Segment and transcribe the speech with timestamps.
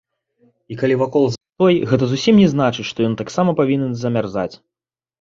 [0.71, 4.53] І калі вакол застой, гэта зусім не значыць, што ён таксама павінен замярзаць.